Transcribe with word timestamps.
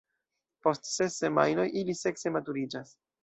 Post 0.67 0.87
ses 0.93 1.17
semajnoj 1.25 1.67
ili 1.83 1.97
sekse 2.01 2.35
maturiĝas. 2.39 2.99